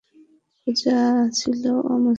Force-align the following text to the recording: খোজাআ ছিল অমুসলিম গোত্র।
খোজাআ 0.61 1.05
ছিল 1.39 1.63
অমুসলিম 1.65 1.99
গোত্র। 1.99 2.09